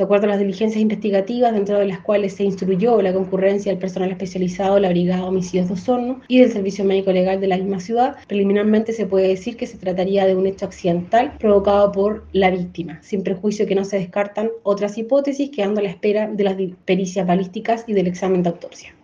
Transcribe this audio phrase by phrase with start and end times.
[0.00, 3.78] De acuerdo a las diligencias investigativas, dentro de las cuales se instruyó la concurrencia del
[3.78, 7.48] personal especializado de la Brigada de Homicidios de Osorno y del Servicio Médico Legal de
[7.48, 11.92] la misma ciudad, preliminarmente se puede decir que se trataría de un hecho accidental provocado
[11.92, 16.28] por la víctima, sin prejuicio que no se descartan otras hipótesis, quedando a la espera
[16.28, 16.56] de las
[16.86, 18.94] pericias balísticas y del examen de autopsia.